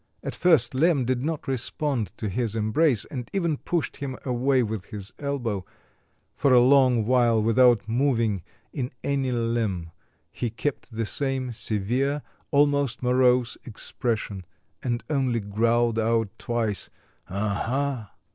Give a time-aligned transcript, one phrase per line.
[0.23, 4.85] At first Lemm did not respond to his embrace and even pushed him away with
[4.85, 5.63] his elbow.
[6.35, 8.41] For a long while without moving
[8.73, 9.91] in any limb
[10.31, 14.43] he kept the same severe, almost morose expression,
[14.81, 16.89] and only growled out twice,
[17.29, 18.15] "aha."